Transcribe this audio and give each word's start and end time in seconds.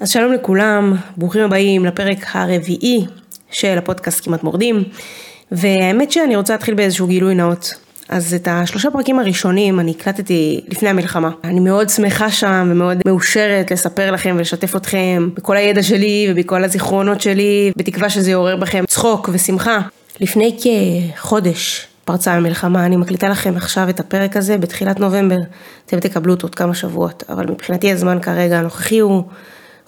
אז 0.00 0.10
שלום 0.10 0.32
לכולם, 0.32 0.96
ברוכים 1.16 1.42
הבאים 1.42 1.84
לפרק 1.84 2.18
הרביעי 2.32 3.06
של 3.50 3.78
הפודקאסט 3.78 4.24
כמעט 4.24 4.42
מורדים, 4.42 4.84
והאמת 5.52 6.12
שאני 6.12 6.36
רוצה 6.36 6.52
להתחיל 6.52 6.74
באיזשהו 6.74 7.06
גילוי 7.06 7.34
נאות. 7.34 7.74
אז 8.08 8.34
את 8.34 8.48
השלושה 8.50 8.90
פרקים 8.90 9.18
הראשונים 9.18 9.80
אני 9.80 9.94
הקלטתי 9.98 10.60
לפני 10.68 10.88
המלחמה. 10.88 11.30
אני 11.44 11.60
מאוד 11.60 11.88
שמחה 11.88 12.30
שם 12.30 12.68
ומאוד 12.70 12.98
מאושרת 13.06 13.70
לספר 13.70 14.10
לכם 14.10 14.34
ולשתף 14.38 14.76
אתכם 14.76 15.28
בכל 15.34 15.56
הידע 15.56 15.82
שלי 15.82 16.28
ובכל 16.30 16.64
הזיכרונות 16.64 17.20
שלי, 17.20 17.72
בתקווה 17.76 18.10
שזה 18.10 18.30
יעורר 18.30 18.56
בכם 18.56 18.84
צחוק 18.88 19.28
ושמחה. 19.32 19.80
לפני 20.20 20.56
כחודש 21.16 21.86
פרצה 22.04 22.32
המלחמה, 22.32 22.86
אני 22.86 22.96
מקליטה 22.96 23.28
לכם 23.28 23.56
עכשיו 23.56 23.88
את 23.88 24.00
הפרק 24.00 24.36
הזה 24.36 24.58
בתחילת 24.58 25.00
נובמבר. 25.00 25.38
אתם 25.86 26.00
תקבלו 26.00 26.34
אותו 26.34 26.46
עוד 26.46 26.54
כמה 26.54 26.74
שבועות, 26.74 27.24
אבל 27.28 27.46
מבחינתי 27.50 27.92
הזמן 27.92 28.20
כרגע 28.20 28.58
הנוכחי 28.58 28.98
הוא 28.98 29.24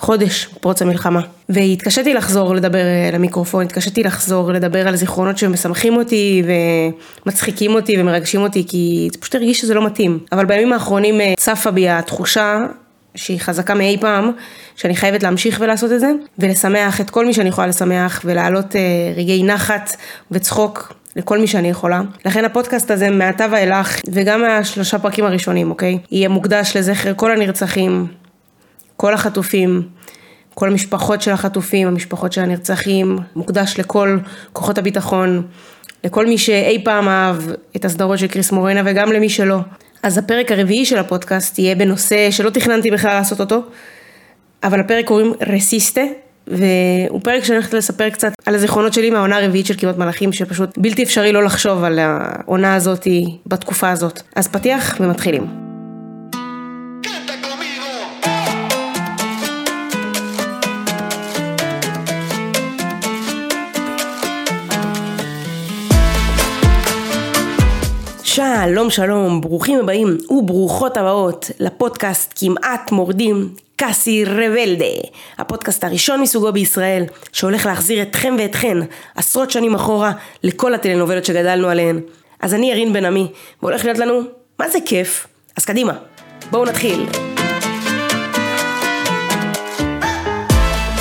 חודש 0.03 0.49
פרוץ 0.61 0.83
המלחמה. 0.83 1.21
והתקשיתי 1.49 2.15
לחזור 2.15 2.55
לדבר 2.55 2.85
למיקרופון, 3.13 3.65
התקשיתי 3.65 4.03
לחזור 4.03 4.53
לדבר 4.53 4.89
על 4.89 4.97
זיכרונות 4.97 5.39
שמשמחים 5.39 5.97
אותי 5.97 6.43
ומצחיקים 7.27 7.75
אותי 7.75 8.01
ומרגשים 8.01 8.41
אותי, 8.41 8.65
כי 8.69 9.09
זה 9.13 9.19
פשוט 9.19 9.35
הרגיש 9.35 9.61
שזה 9.61 9.75
לא 9.75 9.87
מתאים. 9.87 10.19
אבל 10.33 10.45
בימים 10.45 10.73
האחרונים 10.73 11.21
אה, 11.21 11.35
צפה 11.37 11.71
בי 11.71 11.89
התחושה 11.89 12.59
שהיא 13.15 13.41
חזקה 13.41 13.75
מאי 13.75 13.97
פעם, 14.01 14.31
שאני 14.77 14.97
חייבת 14.97 15.23
להמשיך 15.23 15.59
ולעשות 15.61 15.93
את 15.93 16.01
זה, 16.01 16.13
ולשמח 16.39 17.01
את 17.01 17.11
כל 17.11 17.27
מי 17.27 17.35
שאני 17.35 17.49
יכולה 17.49 17.67
לשמח, 17.67 18.23
ולהעלות 18.25 18.77
אה, 18.77 18.81
רגעי 19.17 19.43
נחת 19.43 19.97
וצחוק 20.31 20.93
לכל 21.17 21.39
מי 21.39 21.47
שאני 21.47 21.71
יכולה. 21.71 22.03
לכן 22.25 22.45
הפודקאסט 22.45 22.91
הזה 22.91 23.11
מעתה 23.11 23.47
ואילך, 23.51 24.01
וגם 24.13 24.43
מהשלושה 24.43 24.99
פרקים 24.99 25.25
הראשונים, 25.25 25.71
אוקיי? 25.71 25.99
יהיה 26.11 26.29
מוקדש 26.29 26.77
לזכר 26.77 27.13
כל 27.17 27.33
הנרצחים, 27.33 28.07
כל 29.03 29.15
החטופים, 29.15 29.83
כל 30.55 30.69
המשפחות 30.69 31.23
של 31.23 31.31
החטופים, 31.31 31.89
המשפחות 31.89 32.33
של 32.33 32.41
הנרצחים, 32.41 33.19
מוקדש 33.37 33.75
לכל 33.79 34.19
כוחות 34.53 34.79
הביטחון, 34.79 35.43
לכל 36.05 36.27
מי 36.27 36.39
שאי 36.39 36.85
פעם 36.85 37.09
אהב 37.09 37.37
את 37.77 37.85
הסדרות 37.85 38.19
של 38.19 38.27
קריס 38.27 38.53
מורנה 38.53 38.83
וגם 38.85 39.13
למי 39.13 39.29
שלא. 39.29 39.59
אז 40.03 40.19
הפרק 40.19 40.53
הרביעי 40.53 40.87
של 40.87 40.99
הפודקאסט 40.99 41.59
יהיה 41.59 41.75
בנושא 41.75 42.31
שלא 42.31 42.51
תכננתי 42.51 42.91
בכלל 42.91 43.15
לעשות 43.15 43.41
אותו, 43.41 43.63
אבל 44.65 44.81
הפרק 44.81 45.07
קוראים 45.07 45.33
רסיסטה, 45.49 46.03
והוא 46.47 47.21
פרק 47.23 47.45
שאני 47.45 47.57
הולכת 47.57 47.75
לספר 47.75 48.11
קצת 48.11 48.33
על 48.47 48.55
הזיכרונות 48.55 48.93
שלי 48.93 49.11
מהעונה 49.11 49.37
הרביעית 49.37 49.67
של 49.67 49.75
כמעט 49.79 49.97
מלאכים, 49.97 50.33
שפשוט 50.33 50.79
בלתי 50.79 51.03
אפשרי 51.03 51.33
לא 51.33 51.45
לחשוב 51.45 51.85
על 51.85 51.99
העונה 51.99 52.75
הזאת 52.75 53.07
בתקופה 53.47 53.91
הזאת. 53.91 54.23
אז 54.37 54.49
פתיח 54.49 54.97
ומתחילים. 55.01 55.72
שלום 68.35 68.91
שלום, 68.91 69.41
ברוכים 69.41 69.79
הבאים 69.79 70.19
וברוכות 70.31 70.97
הבאות 70.97 71.51
לפודקאסט 71.61 72.33
כמעט 72.37 72.93
מורדים 72.93 73.55
קאסי 73.77 74.25
רבלדה, 74.25 74.85
הפודקאסט 75.39 75.85
הראשון 75.85 76.21
מסוגו 76.21 76.53
בישראל, 76.53 77.05
שהולך 77.33 77.67
להחזיר 77.67 78.03
אתכם 78.03 78.35
ואתכן 78.39 78.77
עשרות 79.15 79.51
שנים 79.51 79.75
אחורה 79.75 80.13
לכל 80.43 80.75
הטלנובלות 80.75 81.25
שגדלנו 81.25 81.69
עליהן. 81.69 82.01
אז 82.41 82.55
אני 82.55 82.71
ירין 82.71 82.93
בן 82.93 83.05
עמי, 83.05 83.29
והולך 83.63 83.85
להיות 83.85 83.99
לנו 83.99 84.21
מה 84.59 84.69
זה 84.69 84.79
כיף, 84.87 85.27
אז 85.57 85.65
קדימה, 85.65 85.93
בואו 86.51 86.65
נתחיל. 86.65 87.07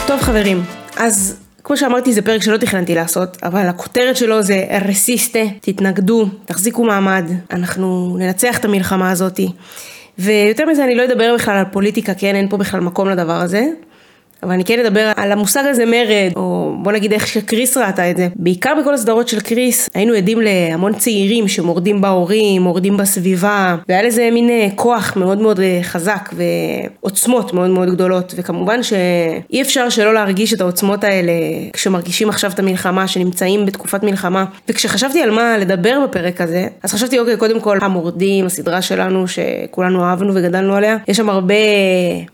טוב 0.07 0.19
חברים, 0.21 0.63
אז 0.97 1.37
כמו 1.63 1.77
שאמרתי 1.77 2.13
זה 2.13 2.21
פרק 2.21 2.41
שלא 2.41 2.57
תכננתי 2.57 2.95
לעשות, 2.95 3.37
אבל 3.43 3.67
הכותרת 3.67 4.17
שלו 4.17 4.41
זה 4.41 4.65
רסיסטה, 4.89 5.39
תתנגדו, 5.61 6.27
תחזיקו 6.45 6.83
מעמד, 6.83 7.25
אנחנו 7.51 8.15
ננצח 8.19 8.57
את 8.57 8.65
המלחמה 8.65 9.11
הזאתי. 9.11 9.49
ויותר 10.19 10.65
מזה 10.65 10.83
אני 10.83 10.95
לא 10.95 11.05
אדבר 11.05 11.35
בכלל 11.35 11.57
על 11.57 11.65
פוליטיקה, 11.71 12.13
כן, 12.13 12.35
אין 12.35 12.49
פה 12.49 12.57
בכלל 12.57 12.79
מקום 12.79 13.09
לדבר 13.09 13.41
הזה. 13.41 13.65
אבל 14.43 14.51
אני 14.51 14.65
כן 14.65 14.85
אדבר 14.85 15.11
על 15.15 15.31
המושג 15.31 15.63
הזה 15.69 15.85
מרד, 15.85 16.31
או 16.35 16.73
בוא 16.83 16.91
נגיד 16.91 17.13
איך 17.13 17.27
שקריס 17.27 17.77
ראתה 17.77 18.11
את 18.11 18.17
זה. 18.17 18.27
בעיקר 18.35 18.73
בכל 18.81 18.93
הסדרות 18.93 19.27
של 19.27 19.39
קריס, 19.39 19.89
היינו 19.93 20.13
עדים 20.13 20.41
להמון 20.41 20.93
צעירים 20.93 21.47
שמורדים 21.47 22.01
בהורים, 22.01 22.61
מורדים 22.61 22.97
בסביבה, 22.97 23.75
והיה 23.89 24.03
לזה 24.03 24.29
מין 24.31 24.49
אה, 24.49 24.67
כוח 24.75 25.17
מאוד 25.17 25.41
מאוד 25.41 25.59
אה, 25.59 25.79
חזק 25.83 26.29
ועוצמות 26.33 27.53
מאוד 27.53 27.69
מאוד 27.69 27.89
גדולות, 27.89 28.33
וכמובן 28.37 28.83
שאי 28.83 29.61
אפשר 29.61 29.89
שלא 29.89 30.13
להרגיש 30.13 30.53
את 30.53 30.61
העוצמות 30.61 31.03
האלה 31.03 31.31
כשמרגישים 31.73 32.29
עכשיו 32.29 32.51
את 32.51 32.59
המלחמה, 32.59 33.07
שנמצאים 33.07 33.65
בתקופת 33.65 34.03
מלחמה. 34.03 34.45
וכשחשבתי 34.69 35.21
על 35.21 35.31
מה 35.31 35.57
לדבר 35.57 35.99
בפרק 36.03 36.41
הזה, 36.41 36.67
אז 36.83 36.93
חשבתי 36.93 37.19
אוקיי, 37.19 37.37
קודם 37.37 37.59
כל 37.59 37.77
המורדים, 37.81 38.45
הסדרה 38.45 38.81
שלנו 38.81 39.25
שכולנו 39.27 40.03
אהבנו 40.03 40.35
וגדלנו 40.35 40.75
עליה, 40.75 40.97
יש 41.07 41.17
שם 41.17 41.29
הרבה 41.29 41.55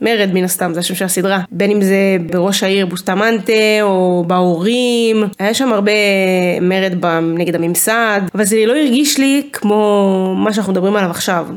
מרד 0.01 0.29
מן 0.33 0.43
הסתם, 0.43 0.73
זה 0.73 0.79
השם 0.79 0.95
של 0.95 1.05
הסדרה, 1.05 1.39
בין 1.51 1.71
אם 1.71 1.81
זה 1.81 1.96
בראש 2.29 2.63
העיר 2.63 2.85
בוסטמנטה 2.85 3.53
או 3.81 4.23
בהורים, 4.27 5.23
היה 5.39 5.53
שם 5.53 5.73
הרבה 5.73 5.91
מרד 6.61 7.05
נגד 7.21 7.55
הממסד, 7.55 8.21
אבל 8.35 8.43
זה 8.43 8.63
לא 8.65 8.75
הרגיש 8.75 9.17
לי 9.17 9.49
כמו 9.53 10.35
מה 10.37 10.53
שאנחנו 10.53 10.73
מדברים 10.73 10.95
עליו 10.95 11.09
עכשיו. 11.09 11.47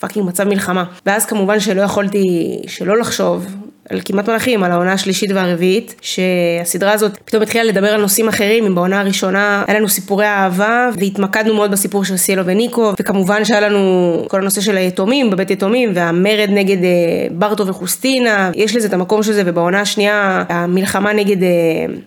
fucking 0.00 0.26
מצב 0.26 0.44
מלחמה. 0.44 0.84
ואז 1.06 1.26
כמובן 1.26 1.60
שלא 1.60 1.82
יכולתי 1.82 2.58
שלא 2.66 2.98
לחשוב 2.98 3.46
על 3.90 4.00
כמעט 4.04 4.28
מלאכים, 4.28 4.62
על 4.62 4.72
העונה 4.72 4.92
השלישית 4.92 5.30
והרביעית, 5.34 5.94
שהסדרה 6.00 6.92
הזאת 6.92 7.18
פתאום 7.24 7.42
התחילה 7.42 7.64
לדבר 7.64 7.88
על 7.88 8.00
נושאים 8.00 8.28
אחרים, 8.28 8.64
אם 8.64 8.74
בעונה 8.74 9.00
הראשונה 9.00 9.64
היה 9.66 9.78
לנו 9.78 9.88
סיפורי 9.88 10.26
אהבה, 10.26 10.88
והתמקדנו 10.98 11.54
מאוד 11.54 11.70
בסיפור 11.70 12.04
של 12.04 12.16
סיאלו 12.16 12.46
וניקו, 12.46 12.92
וכמובן 13.00 13.44
שהיה 13.44 13.60
לנו 13.60 14.24
כל 14.28 14.40
הנושא 14.40 14.60
של 14.60 14.76
היתומים, 14.76 15.30
בבית 15.30 15.50
יתומים, 15.50 15.90
והמרד 15.94 16.48
נגד 16.50 16.82
אה, 16.84 16.90
ברטו 17.30 17.66
וחוסטינה, 17.66 18.50
יש 18.54 18.76
לזה 18.76 18.88
את 18.88 18.92
המקום 18.92 19.22
של 19.22 19.32
זה, 19.32 19.42
ובעונה 19.46 19.80
השנייה, 19.80 20.44
המלחמה 20.48 21.12
נגד 21.12 21.42
אה, 21.42 21.48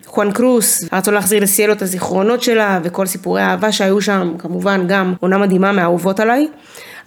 חואן 0.06 0.32
קרוס, 0.32 0.86
הרצון 0.92 1.14
להחזיר 1.14 1.44
לסיאלו 1.44 1.74
את 1.74 1.82
הזיכרונות 1.82 2.44
שלה, 2.44 2.80
וכל 2.84 3.06
סיפורי 3.06 3.42
האהבה 3.42 3.72
שהיו 3.72 4.02
שם, 4.02 4.34
כמובן 4.40 4.86
גם 4.88 5.14
עונה 5.20 5.38
מדהימה 5.38 5.72
מהאהובות 5.72 6.20
עליי. 6.20 6.48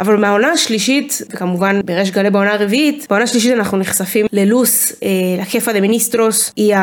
אבל 0.00 0.16
מהעונה 0.16 0.48
השלישית, 0.50 1.22
וכמובן 1.30 1.80
בריש 1.84 2.10
גלי 2.10 2.30
בעונה 2.30 2.52
הרביעית, 2.52 3.06
בעונה 3.10 3.24
השלישית 3.24 3.52
אנחנו 3.52 3.78
נחשפים 3.78 4.26
ללוס, 4.32 4.92
אה, 5.02 5.08
לקפה 5.40 5.72
דה 5.72 5.80
מיניסטרוס, 5.80 6.52
היא 6.56 6.74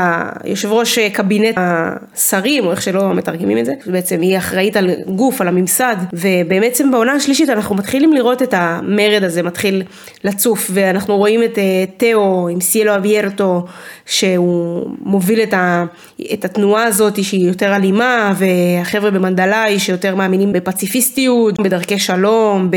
היושב 0.44 0.72
ראש 0.72 0.97
אה, 0.97 1.09
קבינט 1.09 1.57
השרים, 1.57 2.66
או 2.66 2.72
איך 2.72 2.81
שלא 2.81 3.13
מתרגמים 3.13 3.57
את 3.57 3.66
זה, 3.66 3.73
בעצם 3.85 4.22
היא 4.22 4.38
אחראית 4.38 4.75
על 4.75 4.89
גוף, 5.16 5.41
על 5.41 5.47
הממסד, 5.47 5.95
ובעצם 6.13 6.91
בעונה 6.91 7.13
השלישית 7.13 7.50
אנחנו 7.50 7.75
מתחילים 7.75 8.13
לראות 8.13 8.41
את 8.41 8.53
המרד 8.57 9.23
הזה 9.23 9.44
מתחיל 9.44 9.83
לצוף, 10.23 10.72
ואנחנו 10.73 11.17
רואים 11.17 11.44
את 11.44 11.57
אה, 11.57 11.83
תאו 11.97 12.50
עם 12.50 12.61
סיאלו 12.61 12.95
אביירטו, 12.95 13.66
שהוא 14.06 14.89
מוביל 15.01 15.41
את, 15.44 15.53
ה, 15.53 15.85
את 16.33 16.45
התנועה 16.45 16.83
הזאת 16.83 17.23
שהיא 17.23 17.47
יותר 17.47 17.75
אלימה, 17.75 18.33
והחבר'ה 18.38 19.11
במנדלאי 19.11 19.79
שיותר 19.79 20.16
מאמינים 20.16 20.53
בפציפיסטיות, 20.53 21.61
בדרכי 21.61 22.00
שלום, 22.00 22.72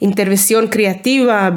באינטרבסיון 0.00 0.66
קריאטיבה, 0.66 1.48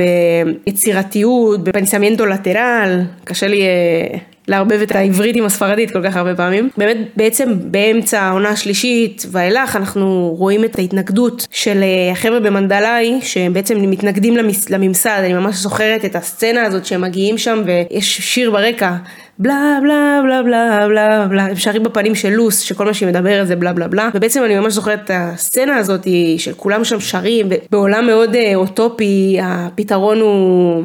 ביצירתיות, 0.65 1.63
בפנסיאמנטו 1.63 2.25
לטרל, 2.25 3.01
קשה 3.23 3.47
לי 3.47 3.61
אה, 3.61 4.17
לערבב 4.49 4.81
את 4.81 4.95
העברית 4.95 5.35
עם 5.35 5.45
הספרדית 5.45 5.91
כל 5.91 6.03
כך 6.03 6.15
הרבה 6.15 6.35
פעמים. 6.35 6.69
באמת 6.77 6.97
בעצם 7.15 7.53
באמצע 7.61 8.21
העונה 8.21 8.49
השלישית 8.49 9.25
ואילך 9.31 9.75
אנחנו 9.75 10.35
רואים 10.37 10.65
את 10.65 10.79
ההתנגדות 10.79 11.47
של 11.51 11.83
אה, 11.83 12.11
החבר'ה 12.11 12.39
במנדלאי 12.39 13.19
שבעצם 13.21 13.77
מתנגדים 13.81 14.37
לממסד, 14.69 15.21
אני 15.23 15.33
ממש 15.33 15.55
זוכרת 15.55 16.05
את 16.05 16.15
הסצנה 16.15 16.63
הזאת 16.63 16.85
שהם 16.85 17.01
מגיעים 17.01 17.37
שם 17.37 17.61
ויש 17.65 18.17
שיר 18.17 18.51
ברקע. 18.51 18.95
בלה 19.39 19.79
בלה 19.81 20.19
בלה 20.23 20.43
בלה 20.43 20.87
בלה 20.87 21.27
בלה, 21.27 21.45
הם 21.45 21.55
שרים 21.55 21.83
בפנים 21.83 22.15
של 22.15 22.29
לוס, 22.29 22.59
שכל 22.59 22.85
מה 22.85 22.93
שהיא 22.93 23.09
מדברת 23.09 23.47
זה 23.47 23.55
בלה 23.55 23.73
בלה 23.73 23.87
בלה, 23.87 24.09
ובעצם 24.13 24.43
אני 24.43 24.59
ממש 24.59 24.73
זוכרת 24.73 24.99
את 25.05 25.11
הסצנה 25.13 25.77
הזאת 25.77 26.07
של 26.37 26.53
כולם 26.53 26.83
שם 26.83 26.99
שרים, 26.99 27.49
בעולם 27.71 28.05
מאוד 28.05 28.35
אה, 28.35 28.55
אוטופי, 28.55 29.37
הפתרון 29.41 30.19
הוא 30.19 30.83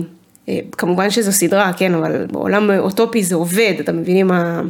כמובן 0.73 1.11
שזו 1.11 1.32
סדרה, 1.32 1.73
כן, 1.73 1.94
אבל 1.94 2.26
בעולם 2.32 2.70
אוטופי 2.79 3.23
זה 3.23 3.35
עובד, 3.35 3.75
אתם 3.81 3.96
מבינים 3.96 4.26
מה... 4.26 4.62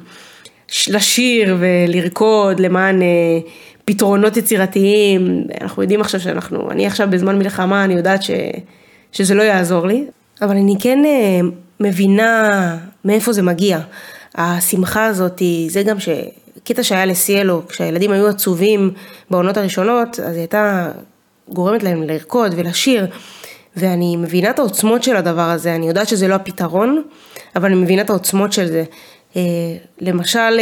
לשיר 0.88 1.56
ולרקוד 1.59 2.61
למען 2.61 3.03
אה, 3.03 3.06
פתרונות 3.85 4.37
יצירתיים, 4.37 5.44
אנחנו 5.61 5.82
יודעים 5.82 6.00
עכשיו 6.00 6.21
שאנחנו, 6.21 6.71
אני 6.71 6.87
עכשיו 6.87 7.09
בזמן 7.11 7.38
מלחמה, 7.38 7.85
אני 7.85 7.94
יודעת 7.94 8.23
ש, 8.23 8.31
שזה 9.12 9.35
לא 9.35 9.43
יעזור 9.43 9.87
לי, 9.87 10.05
אבל 10.43 10.56
אני 10.56 10.75
כן 10.81 11.05
אה, 11.05 11.41
מבינה 11.81 12.77
מאיפה 13.05 13.32
זה 13.32 13.43
מגיע. 13.43 13.79
השמחה 14.35 15.06
הזאת, 15.06 15.43
זה 15.69 15.82
גם 15.82 15.97
שקטע 16.00 16.82
שהיה 16.82 17.06
לסיאלו, 17.06 17.62
כשהילדים 17.69 18.11
היו 18.11 18.29
עצובים 18.29 18.91
בעונות 19.31 19.56
הראשונות, 19.56 20.20
אז 20.20 20.32
היא 20.32 20.38
הייתה 20.38 20.91
גורמת 21.49 21.82
להם 21.82 22.03
לרקוד 22.03 22.55
ולשיר. 22.56 23.06
ואני 23.76 24.17
מבינה 24.17 24.50
את 24.50 24.59
העוצמות 24.59 25.03
של 25.03 25.17
הדבר 25.17 25.50
הזה, 25.50 25.75
אני 25.75 25.88
יודעת 25.88 26.09
שזה 26.09 26.29
לא 26.29 26.35
הפתרון, 26.35 27.03
אבל 27.56 27.73
אני 27.73 27.82
מבינה 27.82 28.03
את 28.03 28.11
העוצמות 28.11 28.53
של 28.53 28.67
זה. 28.67 28.85
אה, 29.37 29.43
למשל, 30.00 30.61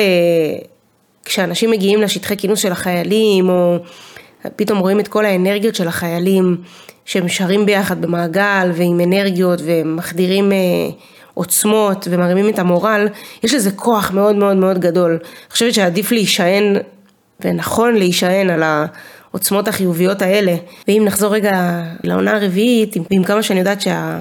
כשאנשים 1.25 1.70
מגיעים 1.70 2.00
לשטחי 2.00 2.37
כינוס 2.37 2.61
של 2.61 2.73
החיילים, 2.73 3.49
או 3.49 3.76
פתאום 4.56 4.79
רואים 4.79 5.00
את 5.00 5.09
כל 5.09 5.25
האנרגיות 5.25 5.75
של 5.75 5.88
החיילים, 5.88 6.56
שהם 7.05 7.29
שרים 7.29 7.67
ביחד 7.67 8.03
במעגל 8.03 8.70
ועם 8.75 9.00
אנרגיות 9.00 9.61
ומחדירים 9.65 10.53
עוצמות 11.35 12.08
ומרימים 12.11 12.49
את 12.49 12.58
המורל, 12.58 13.08
יש 13.43 13.55
לזה 13.55 13.70
כוח 13.70 14.11
מאוד 14.11 14.37
מאוד 14.37 14.56
מאוד 14.56 14.79
גדול. 14.79 15.11
אני 15.11 15.50
חושבת 15.50 15.75
שעדיף 15.75 16.12
להישען, 16.12 16.76
ונכון 17.41 17.94
להישען 17.94 18.50
על 18.50 18.62
העוצמות 19.32 19.69
החיוביות 19.69 20.23
האלה. 20.23 20.55
ואם 20.88 21.02
נחזור 21.06 21.34
רגע 21.34 21.82
לעונה 22.05 22.37
הרביעית, 22.37 22.96
עם 23.11 23.25
כמה 23.25 23.43
שאני 23.43 23.58
יודעת 23.58 23.81
שה... 23.81 24.20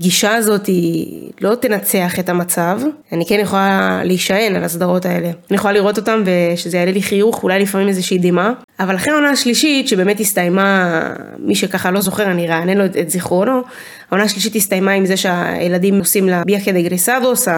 הגישה 0.00 0.34
הזאת 0.34 0.66
היא 0.66 1.30
לא 1.40 1.54
תנצח 1.54 2.18
את 2.18 2.28
המצב, 2.28 2.80
אני 3.12 3.26
כן 3.26 3.38
יכולה 3.40 4.00
להישען 4.04 4.56
על 4.56 4.64
הסדרות 4.64 5.06
האלה. 5.06 5.30
אני 5.50 5.56
יכולה 5.56 5.72
לראות 5.72 5.98
אותם 5.98 6.22
ושזה 6.24 6.76
יעלה 6.76 6.92
לי 6.92 7.02
חיוך, 7.02 7.42
אולי 7.42 7.58
לפעמים 7.58 7.88
איזושהי 7.88 8.18
דמעה. 8.18 8.52
אבל 8.80 8.96
אחרי 8.96 9.12
העונה 9.12 9.30
השלישית, 9.30 9.88
שבאמת 9.88 10.20
הסתיימה, 10.20 11.00
מי 11.38 11.54
שככה 11.54 11.90
לא 11.90 12.00
זוכר, 12.00 12.24
אני 12.24 12.46
ארענן 12.46 12.76
לו 12.76 12.84
את 12.84 13.10
זיכרונו, 13.10 13.62
העונה 14.10 14.24
השלישית 14.24 14.56
הסתיימה 14.56 14.92
עם 14.92 15.06
זה 15.06 15.16
שהילדים 15.16 15.98
נוסעים 15.98 16.28
לביאקה 16.28 16.64
כדגרסדוס, 16.64 17.48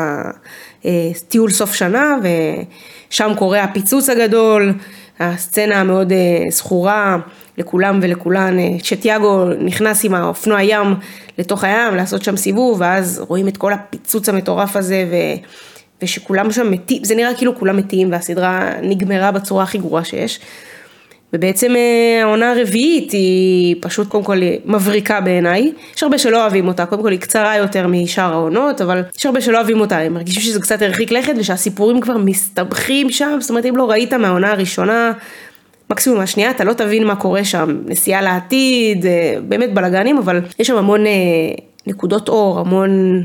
הטיול 0.85 1.51
סוף 1.51 1.75
שנה, 1.75 2.17
ושם 2.23 3.33
קורה 3.39 3.63
הפיצוץ 3.63 4.09
הגדול, 4.09 4.75
הסצנה 5.21 5.81
המאוד 5.81 6.13
אה, 6.13 6.51
זכורה 6.51 7.17
לכולם 7.59 8.01
ולכולן, 8.03 8.59
אה, 8.59 8.69
שתיאגו 8.83 9.45
נכנס 9.61 10.05
עם 10.05 10.15
האופנוע 10.15 10.63
ים 10.63 10.95
לתוך 11.39 11.65
הים 11.65 11.95
לעשות 11.95 12.25
שם 12.25 12.37
סיבוב, 12.37 12.81
ואז 12.81 13.25
רואים 13.29 13.49
את 13.49 13.57
כל 13.57 13.73
הפיצוץ 13.73 14.29
המטורף 14.29 14.77
הזה, 14.77 15.07
ו... 15.11 15.15
ושכולם 16.03 16.53
שם 16.53 16.71
מתים, 16.71 17.05
זה 17.05 17.15
נראה 17.15 17.35
כאילו 17.35 17.59
כולם 17.59 17.77
מתים, 17.77 18.13
והסדרה 18.13 18.71
נגמרה 18.83 19.33
בצורה 19.33 19.63
הכי 19.63 19.79
גרועה 19.79 20.05
שיש. 20.05 20.41
ובעצם 21.33 21.77
אה, 21.77 22.23
העונה 22.23 22.53
הרביעית 22.53 23.13
היא 23.13 23.77
פשוט 23.81 24.09
קודם 24.09 24.25
כל 24.25 24.41
מבריקה 24.65 25.21
בעיניי. 25.21 25.73
יש 25.97 26.03
הרבה 26.03 26.19
שלא 26.19 26.43
אוהבים 26.43 26.69
אותה, 26.69 26.87
קודם 26.87 27.03
כל 27.03 27.11
היא 27.11 27.21
קצרה 27.21 27.57
יותר 27.57 27.87
משאר 27.87 28.33
העונות, 28.33 28.81
אבל 28.81 29.03
יש 29.19 29.27
הרבה 29.27 29.41
שלא 29.41 29.57
אוהבים 29.57 29.81
אותה, 29.81 29.99
הם 29.99 30.15
מרגישים 30.15 30.43
שזה 30.43 30.61
קצת 30.61 30.83
הרחיק 30.83 31.13
לכת 31.13 31.33
ושהסיפורים 31.37 32.01
כבר 32.01 32.17
מסתבכים 32.17 33.11
שם, 33.11 33.37
זאת 33.41 33.51
אומרת 33.51 33.67
אם 33.67 33.77
לא 33.77 33.91
ראית 33.91 34.13
מהעונה 34.13 34.53
הראשונה, 34.53 35.13
מקסימום 35.91 36.19
מהשנייה 36.19 36.51
אתה 36.51 36.65
לא 36.65 36.73
תבין 36.73 37.07
מה 37.07 37.17
קורה 37.17 37.45
שם, 37.45 37.77
נסיעה 37.87 38.23
לעתיד, 38.23 39.07
אה, 39.07 39.35
באמת 39.49 39.75
בלאגנים, 39.75 40.19
אבל 40.19 40.41
יש 40.59 40.67
שם 40.67 40.77
המון 40.77 41.07
אה, 41.07 41.13
נקודות 41.87 42.29
אור, 42.29 42.59
המון 42.59 43.23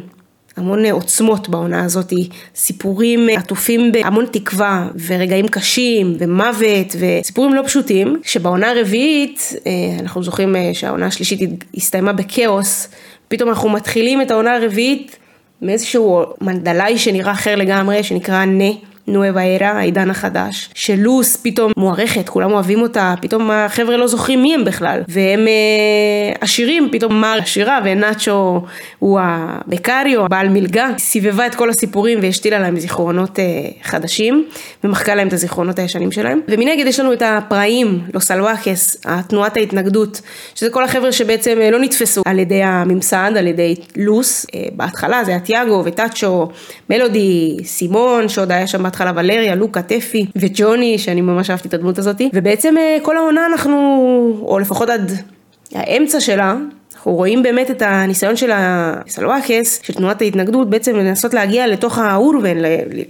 המון 0.57 0.85
עוצמות 0.85 1.49
בעונה 1.49 1.83
הזאת, 1.83 2.13
סיפורים 2.55 3.29
עטופים 3.37 3.91
בהמון 3.91 4.25
תקווה 4.31 4.87
ורגעים 5.07 5.47
קשים 5.47 6.15
ומוות 6.19 6.95
וסיפורים 6.99 7.53
לא 7.53 7.61
פשוטים, 7.65 8.21
שבעונה 8.23 8.71
הרביעית, 8.71 9.53
אה, 9.67 9.71
אנחנו 9.99 10.23
זוכרים 10.23 10.55
אה, 10.55 10.69
שהעונה 10.73 11.05
השלישית 11.05 11.63
הסתיימה 11.75 12.13
בכאוס, 12.13 12.87
פתאום 13.27 13.49
אנחנו 13.49 13.69
מתחילים 13.69 14.21
את 14.21 14.31
העונה 14.31 14.55
הרביעית 14.55 15.17
מאיזשהו 15.61 16.23
מנדלאי 16.41 16.97
שנראה 16.97 17.31
אחר 17.31 17.55
לגמרי, 17.55 18.03
שנקרא 18.03 18.45
נה. 18.45 18.94
נואבה 19.07 19.41
אירה, 19.41 19.71
העידן 19.71 20.09
החדש, 20.09 20.69
שלוס 20.73 21.35
פתאום 21.35 21.71
מוערכת, 21.77 22.29
כולם 22.29 22.51
אוהבים 22.51 22.81
אותה, 22.81 23.13
פתאום 23.21 23.51
החבר'ה 23.51 23.97
לא 23.97 24.07
זוכרים 24.07 24.41
מי 24.41 24.55
הם 24.55 24.65
בכלל, 24.65 25.01
והם 25.07 25.47
אה, 25.47 26.33
עשירים, 26.41 26.89
פתאום 26.91 27.21
מר 27.21 27.37
עשירה 27.41 27.79
ונאצ'ו 27.85 28.61
הוא 28.99 29.19
הבקריו, 29.23 30.29
בעל 30.29 30.49
מלגה, 30.49 30.89
סיבבה 30.97 31.45
את 31.45 31.55
כל 31.55 31.69
הסיפורים 31.69 32.19
והשתילה 32.21 32.59
להם 32.59 32.79
זיכרונות 32.79 33.39
אה, 33.39 33.45
חדשים, 33.83 34.45
ומחקה 34.83 35.15
להם 35.15 35.27
את 35.27 35.33
הזיכרונות 35.33 35.79
הישנים 35.79 36.11
שלהם. 36.11 36.41
ומנגד 36.47 36.87
יש 36.87 36.99
לנו 36.99 37.13
את 37.13 37.21
הפראים, 37.25 38.01
לא 38.13 38.19
סלוואקס, 38.19 38.97
התנועת 39.05 39.57
ההתנגדות, 39.57 40.21
שזה 40.55 40.69
כל 40.69 40.83
החבר'ה 40.83 41.11
שבעצם 41.11 41.57
אה, 41.61 41.71
לא 41.71 41.79
נתפסו 41.79 42.21
על 42.25 42.39
ידי 42.39 42.63
הממסד, 42.63 43.31
על 43.37 43.47
ידי 43.47 43.75
לוס, 43.95 44.45
אה, 44.55 44.59
בהתחלה 44.73 45.23
זה 45.23 45.31
היה 45.31 45.39
תיאגו 45.39 45.81
וטאצ'ו, 45.85 46.49
מלודי, 46.89 47.57
סימון, 47.63 48.29
שעוד 48.29 48.51
היה 48.51 48.67
שם 48.67 48.85
בהתחלה 48.95 49.11
ולריה, 49.15 49.55
לוקה, 49.55 49.81
טפי 49.81 50.25
וג'וני, 50.35 50.97
שאני 50.97 51.21
ממש 51.21 51.49
אהבתי 51.49 51.67
את 51.67 51.73
הדמות 51.73 51.97
הזאת, 51.97 52.21
ובעצם 52.33 52.75
אה, 52.77 52.97
כל 53.01 53.17
העונה 53.17 53.45
אנחנו, 53.45 53.77
או 54.41 54.59
לפחות 54.59 54.89
עד 54.89 55.11
האמצע 55.73 56.19
שלה, 56.19 56.55
אנחנו 57.05 57.17
רואים 57.17 57.43
באמת 57.43 57.71
את 57.71 57.81
הניסיון 57.81 58.35
של 58.35 58.51
הסלואקס, 58.53 59.79
של 59.83 59.93
תנועת 59.93 60.21
ההתנגדות, 60.21 60.69
בעצם 60.69 60.95
לנסות 60.95 61.33
להגיע 61.33 61.67
לתוך 61.67 61.97
האורבן, 61.97 62.57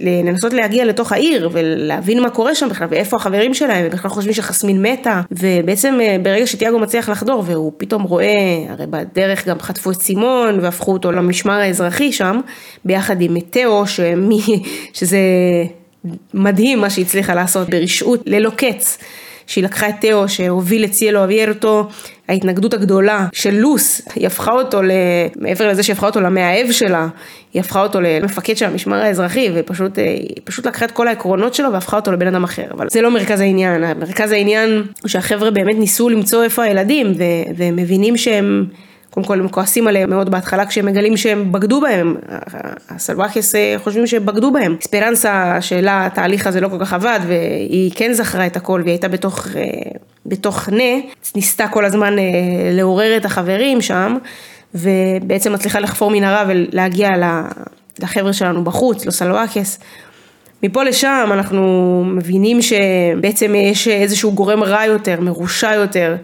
לנסות 0.00 0.52
להגיע 0.52 0.84
לתוך 0.84 1.12
העיר 1.12 1.50
ולהבין 1.52 2.22
מה 2.22 2.30
קורה 2.30 2.54
שם 2.54 2.68
בכלל 2.68 2.88
ואיפה 2.90 3.16
החברים 3.16 3.54
שלהם, 3.54 3.86
ובכלל 3.86 4.10
חושבים 4.10 4.34
שחסמין 4.34 4.82
מתה, 4.82 5.20
ובעצם 5.30 5.98
אה, 6.00 6.16
ברגע 6.22 6.46
שתיאגו 6.46 6.78
מצליח 6.78 7.08
לחדור 7.08 7.42
והוא 7.46 7.72
פתאום 7.76 8.02
רואה, 8.02 8.64
הרי 8.68 8.86
בדרך 8.90 9.48
גם 9.48 9.60
חטפו 9.60 9.90
את 9.90 10.02
סימון 10.02 10.58
והפכו 10.60 10.92
אותו 10.92 11.12
למשמר 11.12 11.60
האזרחי 11.60 12.12
שם, 12.12 12.40
ביחד 12.84 13.20
עם 13.20 13.40
תאו, 13.40 13.86
שמי, 13.86 14.62
שזה 14.92 15.18
מדהים 16.34 16.80
מה 16.80 16.90
שהיא 16.90 17.04
הצליחה 17.04 17.34
לעשות 17.34 17.70
ברשעות 17.70 18.22
ללא 18.26 18.50
קץ. 18.50 18.98
שהיא 19.46 19.64
לקחה 19.64 19.88
את 19.88 19.94
תאו 20.00 20.28
שהוביל 20.28 20.84
את 20.84 20.90
ציאלו 20.90 21.24
אביירטו, 21.24 21.88
ההתנגדות 22.28 22.74
הגדולה 22.74 23.26
של 23.32 23.54
לוס, 23.54 24.02
היא 24.14 24.26
הפכה 24.26 24.52
אותו, 24.52 24.80
מעבר 25.36 25.68
לזה 25.68 25.82
שהיא 25.82 25.94
הפכה 25.94 26.06
אותו 26.06 26.20
למאהב 26.20 26.70
שלה, 26.70 27.08
היא 27.54 27.60
הפכה 27.60 27.82
אותו 27.82 28.00
למפקד 28.00 28.56
של 28.56 28.66
המשמר 28.66 28.96
האזרחי, 28.96 29.50
ופשוט 29.54 29.98
היא 29.98 30.34
פשוט 30.44 30.66
לקחה 30.66 30.84
את 30.84 30.90
כל 30.90 31.08
העקרונות 31.08 31.54
שלו 31.54 31.72
והפכה 31.72 31.96
אותו 31.96 32.12
לבן 32.12 32.26
אדם 32.26 32.44
אחר. 32.44 32.66
אבל 32.70 32.86
זה 32.90 33.02
לא 33.02 33.10
מרכז 33.10 33.40
העניין, 33.40 33.84
מרכז 33.98 34.32
העניין 34.32 34.82
הוא 35.02 35.08
שהחבר'ה 35.08 35.50
באמת 35.50 35.76
ניסו 35.78 36.08
למצוא 36.08 36.44
איפה 36.44 36.62
הילדים, 36.62 37.12
והם 37.56 37.76
מבינים 37.76 38.16
שהם... 38.16 38.66
קודם 39.16 39.26
כל 39.26 39.40
הם 39.40 39.48
כועסים 39.48 39.88
עליהם 39.88 40.10
מאוד 40.10 40.30
בהתחלה 40.30 40.66
כשהם 40.66 40.86
מגלים 40.86 41.16
שהם 41.16 41.52
בגדו 41.52 41.80
בהם, 41.80 42.16
הסלוואקיס 42.88 43.54
אה, 43.54 43.74
חושבים 43.78 44.06
שהם 44.06 44.26
בגדו 44.26 44.50
בהם. 44.50 44.76
אספרנסה 44.80 45.60
שלה 45.60 46.06
התהליך 46.06 46.46
הזה 46.46 46.60
לא 46.60 46.68
כל 46.68 46.76
כך 46.80 46.92
עבד 46.92 47.20
והיא 47.26 47.92
כן 47.94 48.12
זכרה 48.12 48.46
את 48.46 48.56
הכל 48.56 48.80
והיא 48.84 48.92
הייתה 48.92 49.08
בתוך, 49.08 49.46
אה, 49.56 49.62
בתוך 50.26 50.68
נה, 50.68 51.00
ניסתה 51.34 51.68
כל 51.68 51.84
הזמן 51.84 52.18
אה, 52.18 52.24
לעורר 52.72 53.16
את 53.16 53.24
החברים 53.24 53.80
שם 53.80 54.16
ובעצם 54.74 55.52
מצליחה 55.52 55.80
לחפור 55.80 56.10
מנהרה 56.10 56.44
ולהגיע 56.48 57.10
לחבר'ה 57.98 58.32
שלנו 58.32 58.64
בחוץ, 58.64 59.06
לסלוואקיס. 59.06 59.78
מפה 60.62 60.82
לשם 60.82 61.28
אנחנו 61.32 62.04
מבינים 62.06 62.58
שבעצם 62.62 63.54
יש 63.54 63.88
איזשהו 63.88 64.32
גורם 64.32 64.62
רע 64.62 64.84
יותר, 64.84 65.20
מרושע 65.20 65.74
יותר. 65.74 66.16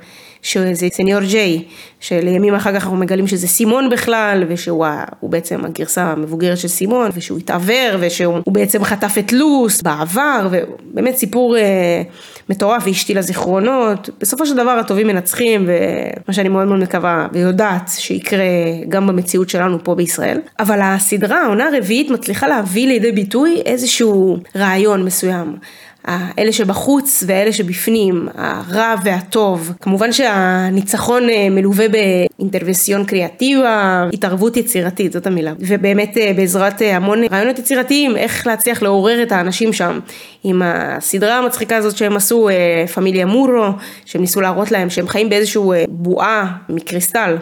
שזה 0.42 0.86
סניור 0.92 1.20
ג'יי, 1.20 1.62
שלימים 2.00 2.54
אחר 2.54 2.70
כך 2.70 2.74
אנחנו 2.74 2.96
מגלים 2.96 3.26
שזה 3.26 3.48
סימון 3.48 3.90
בכלל, 3.90 4.44
ושהוא 4.48 4.86
בעצם 5.22 5.64
הגרסה 5.64 6.02
המבוגרת 6.02 6.58
של 6.58 6.68
סימון, 6.68 7.10
ושהוא 7.14 7.38
התעוור, 7.38 7.96
ושהוא 8.00 8.42
בעצם 8.46 8.84
חטף 8.84 9.14
את 9.18 9.32
לוס 9.32 9.82
בעבר, 9.82 10.48
ובאמת 10.50 11.16
סיפור 11.16 11.56
אה, 11.56 12.02
מטורף 12.50 12.82
והשתיל 12.86 13.18
לזיכרונות. 13.18 14.10
בסופו 14.20 14.46
של 14.46 14.56
דבר 14.56 14.70
הטובים 14.70 15.06
מנצחים, 15.06 15.66
ומה 15.66 16.34
שאני 16.34 16.48
מאוד 16.48 16.68
מאוד 16.68 16.80
מקווה 16.80 17.26
ויודעת 17.32 17.90
שיקרה 17.96 18.44
גם 18.88 19.06
במציאות 19.06 19.48
שלנו 19.48 19.84
פה 19.84 19.94
בישראל. 19.94 20.38
אבל 20.58 20.80
הסדרה, 20.82 21.42
העונה 21.42 21.66
הרביעית, 21.66 22.10
מצליחה 22.10 22.48
להביא 22.48 22.86
לידי 22.86 23.12
ביטוי 23.12 23.62
איזשהו 23.66 24.36
רעיון 24.56 25.04
מסוים. 25.04 25.56
האלה 26.04 26.52
שבחוץ 26.52 27.24
ואלה 27.26 27.52
שבפנים, 27.52 28.28
הרע 28.34 28.94
והטוב. 29.04 29.72
כמובן 29.80 30.12
שהניצחון 30.12 31.28
אה, 31.28 31.50
מלווה 31.50 31.86
באינטרבנציון 31.88 33.04
קריאטיבה, 33.04 34.08
התערבות 34.12 34.56
יצירתית, 34.56 35.12
זאת 35.12 35.26
המילה. 35.26 35.52
ובאמת 35.58 36.18
אה, 36.18 36.32
בעזרת 36.36 36.82
אה, 36.82 36.96
המון 36.96 37.24
רעיונות 37.32 37.58
יצירתיים, 37.58 38.16
איך 38.16 38.46
להצליח 38.46 38.82
לעורר 38.82 39.22
את 39.22 39.32
האנשים 39.32 39.72
שם. 39.72 40.00
עם 40.44 40.62
הסדרה 40.64 41.38
המצחיקה 41.38 41.76
הזאת 41.76 41.96
שהם 41.96 42.16
עשו, 42.16 42.48
פמיליה 42.94 43.26
מורו, 43.26 43.66
שהם 44.04 44.20
ניסו 44.20 44.40
להראות 44.40 44.70
להם 44.70 44.90
שהם 44.90 45.08
חיים 45.08 45.28
באיזשהו 45.28 45.74
בועה 45.88 46.52
מקריסטל. 46.68 47.36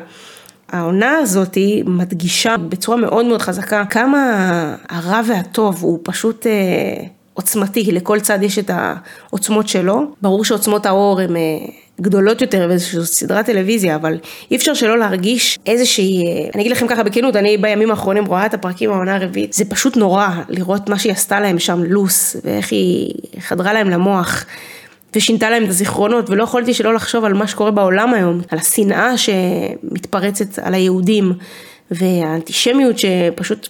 העונה 0.72 1.16
הזאת 1.16 1.58
מדגישה 1.86 2.56
בצורה 2.56 2.96
מאוד 2.96 3.26
מאוד 3.26 3.42
חזקה 3.42 3.84
כמה 3.84 4.76
הרע 4.88 5.20
והטוב 5.26 5.82
הוא 5.82 5.98
פשוט... 6.02 6.46
עוצמתי, 7.40 7.92
לכל 7.92 8.20
צד 8.20 8.42
יש 8.42 8.58
את 8.58 8.70
העוצמות 8.74 9.68
שלו. 9.68 10.00
ברור 10.22 10.44
שעוצמות 10.44 10.86
האור 10.86 11.20
הן 11.20 11.36
אה, 11.36 11.40
גדולות 12.00 12.40
יותר 12.40 12.68
באיזושהי 12.68 13.04
סדרת 13.04 13.46
טלוויזיה, 13.46 13.96
אבל 13.96 14.18
אי 14.50 14.56
אפשר 14.56 14.74
שלא 14.74 14.98
להרגיש 14.98 15.58
איזושהי, 15.66 16.26
אה, 16.26 16.48
אני 16.54 16.62
אגיד 16.62 16.72
לכם 16.72 16.86
ככה 16.88 17.02
בכנות, 17.02 17.36
אני 17.36 17.56
בימים 17.56 17.90
האחרונים 17.90 18.24
רואה 18.24 18.46
את 18.46 18.54
הפרקים 18.54 18.90
מהעונה 18.90 19.16
הרביעית, 19.16 19.52
זה 19.52 19.64
פשוט 19.64 19.96
נורא 19.96 20.28
לראות 20.48 20.88
מה 20.88 20.98
שהיא 20.98 21.12
עשתה 21.12 21.40
להם 21.40 21.58
שם, 21.58 21.82
לוס, 21.84 22.36
ואיך 22.44 22.72
היא 22.72 23.14
חדרה 23.40 23.72
להם 23.72 23.90
למוח. 23.90 24.44
ושינתה 25.16 25.50
להם 25.50 25.64
את 25.64 25.68
הזיכרונות, 25.68 26.30
ולא 26.30 26.44
יכולתי 26.44 26.74
שלא 26.74 26.94
לחשוב 26.94 27.24
על 27.24 27.34
מה 27.34 27.46
שקורה 27.46 27.70
בעולם 27.70 28.14
היום, 28.14 28.40
על 28.50 28.58
השנאה 28.58 29.12
שמתפרצת 29.16 30.58
על 30.58 30.74
היהודים, 30.74 31.32
והאנטישמיות 31.90 32.96
שפשוט 32.98 33.68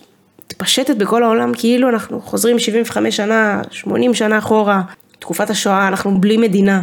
מתפשטת 0.51 0.97
בכל 0.97 1.23
העולם 1.23 1.53
כאילו 1.55 1.89
אנחנו 1.89 2.21
חוזרים 2.21 2.59
75 2.59 3.17
שנה, 3.17 3.63
80 3.71 4.15
שנה 4.15 4.39
אחורה, 4.39 4.83
תקופת 5.19 5.51
השואה, 5.51 5.89
אנחנו 5.89 6.21
בלי 6.21 6.37
מדינה, 6.37 6.83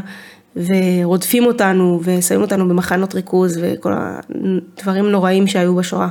ורודפים 0.55 1.45
אותנו, 1.45 1.99
ושמים 2.03 2.41
אותנו 2.41 2.67
במחנות 2.67 3.15
ריכוז, 3.15 3.59
וכל 3.61 3.93
הדברים 3.93 5.11
נוראים 5.11 5.47
שהיו 5.47 5.75
בשואה. 5.75 6.07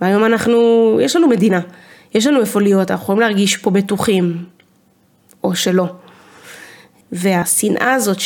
והיום 0.00 0.24
אנחנו, 0.24 0.58
יש 1.02 1.16
לנו 1.16 1.28
מדינה, 1.28 1.60
יש 2.14 2.26
לנו 2.26 2.40
איפה 2.40 2.60
להיות, 2.60 2.90
אנחנו 2.90 3.04
יכולים 3.04 3.20
להרגיש 3.20 3.56
פה 3.56 3.70
בטוחים, 3.70 4.44
או 5.44 5.54
שלא. 5.54 5.86
והשנאה 7.12 7.94
הזאת 7.94 8.20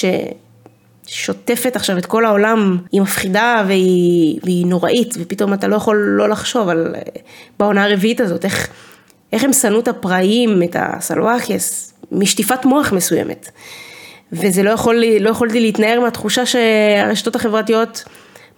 ששוטפת 1.07 1.77
עכשיו 1.77 1.99
את 1.99 2.07
כל 2.07 2.25
העולם, 2.25 2.79
היא 2.93 3.01
מפחידה 3.01 3.65
והיא, 3.67 4.41
והיא 4.43 4.67
נוראית, 4.67 5.15
ופתאום 5.19 5.55
אתה 5.55 5.69
לא 5.69 5.77
יכול 5.77 5.97
לא 5.97 6.29
לחשוב 6.29 6.69
על, 6.69 6.95
בעונה 7.59 7.85
הרביעית 7.85 8.21
הזאת, 8.21 8.45
איך, 8.45 8.69
איך 9.33 9.45
הם 9.45 9.53
שנאו 9.53 9.81
את 9.81 9.89
הפראיים, 9.89 10.63
את 10.63 10.77
ה 10.79 10.90
salvajes, 10.90 11.95
משטיפת 12.13 12.65
מוח 12.65 12.93
מסוימת. 12.93 13.51
וזה 14.33 14.63
לא, 14.63 14.71
יכול, 14.71 15.05
לא 15.21 15.31
יכולתי 15.31 15.61
להתנער 15.61 16.01
מהתחושה 16.01 16.47
שהרשתות 16.47 17.37
החברתיות 17.37 18.05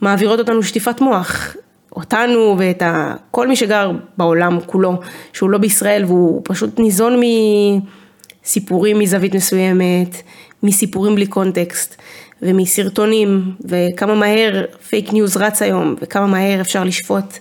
מעבירות 0.01 0.39
אותנו 0.39 0.63
שטיפת 0.63 1.01
מוח. 1.01 1.57
אותנו 1.97 2.57
ואת 2.59 2.83
ה, 2.83 3.15
כל 3.31 3.49
מי 3.49 3.57
שגר 3.57 3.91
בעולם 4.17 4.59
כולו, 4.67 5.01
שהוא 5.33 5.51
לא 5.51 5.59
בישראל 5.59 6.05
והוא 6.05 6.41
פשוט 6.45 6.79
ניזון 6.79 7.21
מסיפורים 8.45 8.99
מזווית 8.99 9.35
מסוימת, 9.35 10.17
מסיפורים 10.63 11.15
בלי 11.15 11.27
קונטקסט 11.27 11.97
ומסרטונים 12.45 13.43
וכמה 13.65 14.15
מהר 14.15 14.65
פייק 14.89 15.13
ניוז 15.13 15.37
רץ 15.37 15.63
היום 15.63 15.95
וכמה 16.01 16.27
מהר 16.27 16.61
אפשר 16.61 16.85
לשפוט 16.85 17.39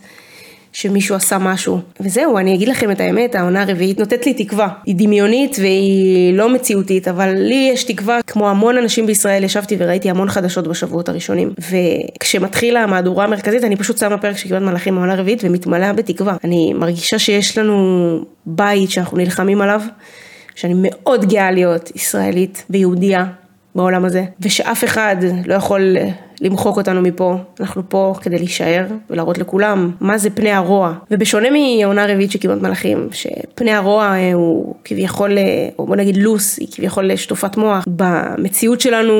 שמישהו 0.74 1.15
עשה 1.15 1.38
משהו. 1.38 1.79
וזהו, 2.00 2.38
אני 2.38 2.55
אגיד 2.55 2.67
לכם 2.67 2.91
את 2.91 3.00
האמת, 3.00 3.36
העונה 3.36 3.62
הרביעית 3.62 4.00
נותנת 4.00 4.25
לי 4.25 4.33
תקווה. 4.33 4.67
היא 4.86 4.95
דמיונית 4.98 5.57
והיא 5.60 6.33
לא 6.33 6.50
מציאותית, 6.53 7.07
אבל 7.07 7.33
לי 7.38 7.69
יש 7.74 7.83
תקווה, 7.83 8.19
כמו 8.27 8.50
המון 8.50 8.77
אנשים 8.77 9.05
בישראל, 9.05 9.43
ישבתי 9.43 9.75
וראיתי 9.79 10.10
המון 10.10 10.29
חדשות 10.29 10.67
בשבועות 10.67 11.10
הראשונים. 11.10 11.53
וכשמתחילה 11.72 12.83
המהדורה 12.83 13.24
המרכזית, 13.24 13.63
אני 13.63 13.75
פשוט 13.75 13.98
שמה 13.98 14.17
פרק 14.17 14.38
של 14.38 14.50
כמעט 14.50 14.62
מלאכים 14.62 14.98
העונה 14.98 15.13
הרביעית 15.13 15.41
ומתמלאה 15.43 15.93
בתקווה. 15.93 16.36
אני 16.43 16.74
מרגישה 16.74 17.19
שיש 17.19 17.57
לנו 17.57 18.19
בית 18.45 18.89
שאנחנו 18.89 19.17
נלחמים 19.17 19.62
עליו, 19.62 19.81
שאני 20.55 20.74
מאוד 20.77 21.25
גאה 21.25 21.51
להיות 21.51 21.91
ישראלית 21.95 22.65
ויהודייה 22.69 23.25
בעולם 23.75 24.05
הזה, 24.05 24.23
ושאף 24.41 24.83
אחד 24.83 25.15
לא 25.45 25.53
יכול 25.53 25.97
למחוק 26.41 26.77
אותנו 26.77 27.01
מפה, 27.01 27.37
אנחנו 27.59 27.81
פה 27.89 28.13
כדי 28.21 28.37
להישאר 28.37 28.85
ולהראות 29.09 29.37
לכולם 29.37 29.91
מה 29.99 30.17
זה 30.17 30.29
פני 30.29 30.51
הרוע. 30.51 30.93
ובשונה 31.11 31.47
מהעונה 31.49 32.03
הרביעית 32.03 32.31
של 32.31 32.39
כמעט 32.41 32.61
מלאכים, 32.61 33.07
שפני 33.11 33.71
הרוע 33.71 34.03
אה, 34.03 34.33
הוא 34.33 34.75
כביכול, 34.85 35.37
אה, 35.37 35.69
או 35.79 35.85
בוא 35.85 35.95
נגיד 35.95 36.17
לוס, 36.17 36.59
היא 36.59 36.67
כביכול 36.71 37.15
שטופת 37.15 37.57
מוח, 37.57 37.85
במציאות 37.87 38.81
שלנו 38.81 39.13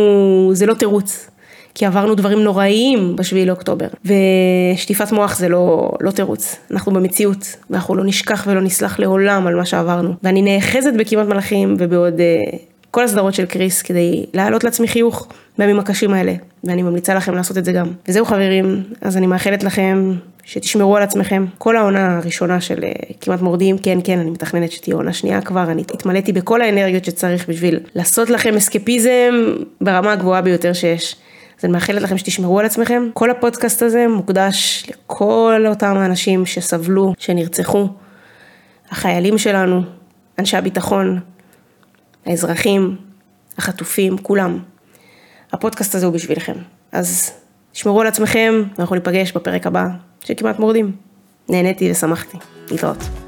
זה 0.54 0.66
לא 0.66 0.74
תירוץ. 0.74 1.30
כי 1.76 1.86
עברנו 1.86 2.16
דברים 2.16 2.40
נוראיים 2.40 3.16
בשביעי 3.16 3.46
לאוקטובר, 3.46 3.88
ושטיפת 4.06 5.12
מוח 5.12 5.38
זה 5.38 5.50
לא, 5.50 5.92
לא 6.02 6.12
תירוץ, 6.12 6.56
אנחנו 6.72 6.92
במציאות, 6.94 7.56
ואנחנו 7.70 7.96
לא 7.96 8.04
נשכח 8.04 8.46
ולא 8.48 8.62
נסלח 8.62 9.00
לעולם 9.00 9.48
על 9.48 9.56
מה 9.56 9.66
שעברנו. 9.66 10.14
ואני 10.24 10.42
נאחזת 10.42 10.94
בכמעט 10.98 11.28
מלאכים 11.28 11.76
ובעוד 11.80 12.22
כל 12.94 13.04
הסדרות 13.04 13.34
של 13.34 13.46
קריס 13.46 13.82
כדי 13.82 14.26
להעלות 14.34 14.64
לעצמי 14.64 14.88
חיוך 14.88 15.28
בימים 15.58 15.80
הקשים 15.80 16.14
האלה, 16.14 16.34
ואני 16.64 16.84
ממליצה 16.84 17.14
לכם 17.14 17.36
לעשות 17.36 17.58
את 17.58 17.66
זה 17.66 17.72
גם. 17.72 17.88
וזהו 18.08 18.26
חברים, 18.26 18.84
אז 19.02 19.18
אני 19.18 19.28
מאחלת 19.28 19.64
לכם 19.64 20.14
שתשמרו 20.44 20.98
על 20.98 21.04
עצמכם. 21.04 21.46
כל 21.58 21.78
העונה 21.78 22.18
הראשונה 22.18 22.62
של 22.62 22.80
uh, 22.80 23.14
כמעט 23.22 23.42
מורדים, 23.42 23.78
כן 23.78 23.98
כן, 24.04 24.20
אני 24.20 24.30
מתכננת 24.30 24.72
שתהיה 24.72 24.96
עונה 24.96 25.14
שנייה 25.14 25.42
כבר, 25.42 25.72
אני 25.72 25.82
התמלאתי 25.82 26.32
בכל 26.32 26.62
האנרגיות 26.62 27.06
שצריך 27.06 27.50
בשביל 27.50 27.80
לעשות 27.96 28.30
לכם 28.30 28.56
אסקפיזם 28.56 29.34
ברמה 29.82 30.12
הגבוהה 30.12 30.42
ביותר 30.42 30.74
שיש. 30.74 31.16
אז 31.60 31.66
אני 31.66 31.74
מאחלת 31.74 32.02
לכם 32.02 32.18
שתשמרו 32.18 32.60
על 32.60 32.66
עצמכם. 32.66 33.10
כל 33.14 33.30
הפודקאסט 33.30 33.82
הזה 33.82 34.08
מוקדש 34.08 34.86
לכל 34.90 35.66
אותם 35.68 35.98
האנשים 35.98 36.46
שסבלו, 36.46 37.14
שנרצחו, 37.18 37.88
החיילים 38.92 39.38
שלנו, 39.38 39.82
אנשי 40.40 40.58
הביטחון, 40.58 41.20
האזרחים, 42.26 42.98
החטופים, 43.58 44.18
כולם. 44.18 44.60
הפודקאסט 45.54 45.96
הזה 45.96 46.06
הוא 46.06 46.14
בשבילכם. 46.14 46.56
אז 46.92 47.32
תשמרו 47.72 48.02
על 48.02 48.08
עצמכם, 48.08 48.64
ואנחנו 48.78 48.96
ניפגש 48.96 49.32
בפרק 49.32 49.68
הבא 49.68 49.88
של 50.24 50.34
כמעט 50.38 50.60
מורדים. 50.60 50.92
נהניתי 51.50 51.92
ושמחתי. 51.92 52.38
להתראות. 52.72 53.23